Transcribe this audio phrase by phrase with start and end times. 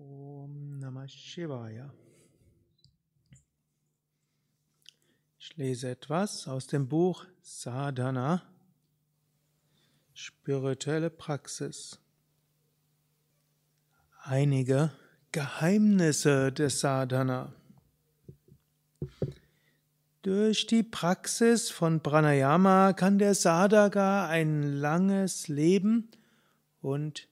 [0.00, 1.92] Om Namah Shivaya.
[5.40, 8.44] Ich lese etwas aus dem Buch Sadhana,
[10.14, 11.98] spirituelle Praxis.
[14.22, 14.92] Einige
[15.32, 17.52] Geheimnisse des Sadhana.
[20.22, 26.12] Durch die Praxis von Pranayama kann der Sadhaka ein langes Leben
[26.80, 27.27] und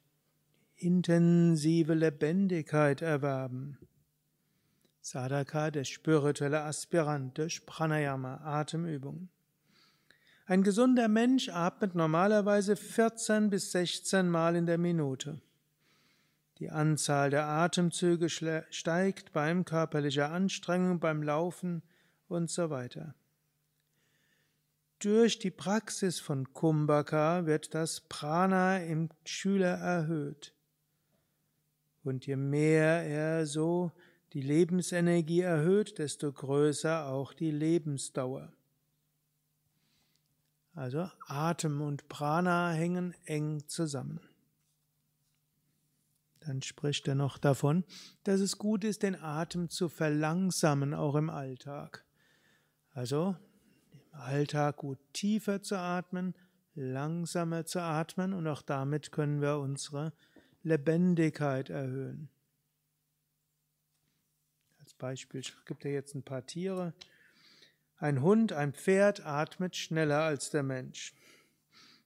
[0.87, 3.77] intensive Lebendigkeit erwerben.
[5.00, 9.29] Sadhaka, der spirituelle Aspirant durch Pranayama, Atemübung.
[10.46, 15.41] Ein gesunder Mensch atmet normalerweise 14 bis 16 Mal in der Minute.
[16.58, 21.82] Die Anzahl der Atemzüge steigt beim körperlicher Anstrengung, beim Laufen
[22.29, 23.16] und so weiter.
[25.00, 30.55] Durch die Praxis von Kumbhaka wird das Prana im Schüler erhöht.
[32.06, 33.91] Und je mehr er so
[34.33, 38.52] die Lebensenergie erhöht, desto größer auch die Lebensdauer.
[40.74, 44.20] Also Atem und Prana hängen eng zusammen.
[46.40, 47.82] Dann spricht er noch davon,
[48.22, 52.04] dass es gut ist, den Atem zu verlangsamen, auch im Alltag.
[52.92, 53.34] Also
[53.92, 56.36] im Alltag gut tiefer zu atmen,
[56.74, 60.12] langsamer zu atmen und auch damit können wir unsere
[60.67, 62.28] Lebendigkeit erhöhen.
[64.81, 66.92] Als Beispiel gibt er jetzt ein paar Tiere.
[67.98, 71.14] Ein Hund, ein Pferd atmet schneller als der Mensch.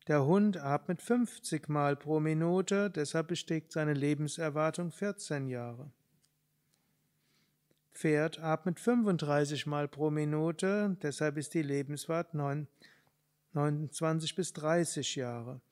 [0.09, 5.91] Der Hund atmet 50 Mal pro Minute, deshalb besteht seine Lebenserwartung 14 Jahre.
[7.95, 15.63] Pferd atmet 35 Mal pro Minute, deshalb ist die Lebenswart 29 bis 30 Jahre.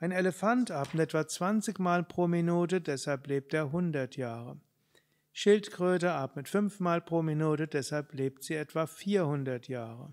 [0.00, 4.60] Ein Elefant atmet etwa 20 Mal pro Minute, deshalb lebt er 100 Jahre.
[5.32, 10.12] Schildkröte atmet 5 Mal pro Minute, deshalb lebt sie etwa 400 Jahre.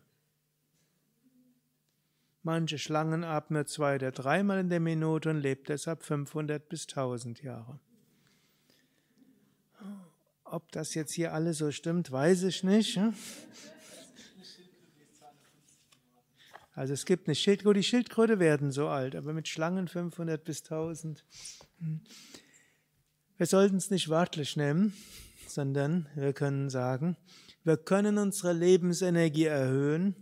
[2.41, 7.41] Manche Schlangen atmen zwei oder dreimal in der Minute und lebt deshalb 500 bis 1000
[7.41, 7.79] Jahre.
[10.43, 12.99] Ob das jetzt hier alles so stimmt, weiß ich nicht.
[16.75, 20.61] Also es gibt eine Schildkröte, die Schildkröte werden so alt, aber mit Schlangen 500 bis
[20.63, 21.23] 1000.
[21.79, 22.01] Hm.
[23.37, 24.93] Wir sollten es nicht wörtlich nehmen,
[25.47, 27.15] sondern wir können sagen,
[27.63, 30.15] wir können unsere Lebensenergie erhöhen,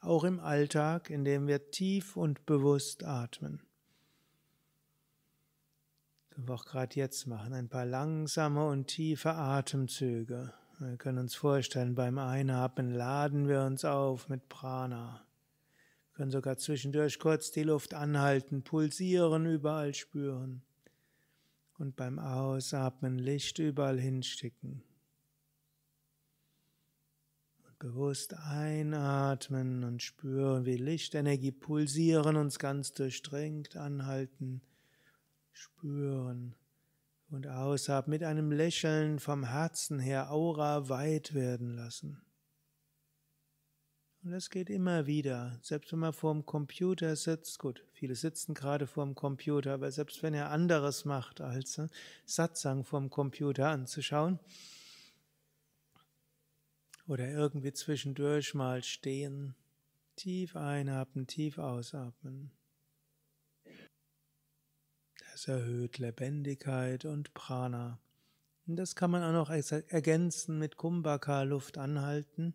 [0.00, 3.62] auch im Alltag, indem wir tief und bewusst atmen.
[6.30, 10.54] Können wir auch gerade jetzt machen, ein paar langsame und tiefe Atemzüge.
[10.80, 15.24] Wir können uns vorstellen, beim Einatmen laden wir uns auf mit Prana
[16.20, 20.60] können sogar zwischendurch kurz die Luft anhalten, pulsieren, überall spüren.
[21.78, 24.82] Und beim Ausatmen Licht überall hinsticken.
[27.66, 34.60] Und bewusst einatmen und spüren, wie Lichtenergie pulsieren, uns ganz durchdringt, anhalten,
[35.52, 36.54] spüren.
[37.30, 42.20] Und ausatmen mit einem Lächeln vom Herzen her Aura weit werden lassen.
[44.22, 45.58] Und das geht immer wieder.
[45.62, 49.90] Selbst wenn man vor dem Computer sitzt, gut, viele sitzen gerade vor dem Computer, aber
[49.90, 51.88] selbst wenn er anderes macht, als äh,
[52.26, 54.38] Satsang vom Computer anzuschauen,
[57.06, 59.56] oder irgendwie zwischendurch mal stehen,
[60.16, 62.52] tief einatmen, tief ausatmen.
[65.32, 67.98] Das erhöht Lebendigkeit und Prana.
[68.66, 72.54] Und das kann man auch noch ergänzen mit Kumbhaka, Luft anhalten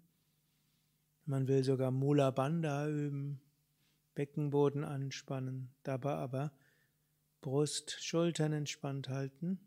[1.25, 3.41] man will sogar Mula Bandha üben,
[4.13, 6.51] Beckenboden anspannen, dabei aber
[7.41, 9.59] Brust, Schultern entspannt halten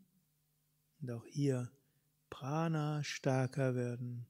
[1.01, 1.71] und auch hier
[2.29, 4.25] Prana stärker werden.